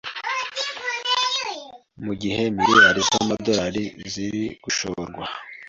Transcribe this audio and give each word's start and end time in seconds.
Mu 2.03 2.13
gihe 2.21 2.41
miliyari 2.57 2.99
z'amadorari 3.07 3.83
ziri 4.13 4.43
gushorwa 4.63 5.23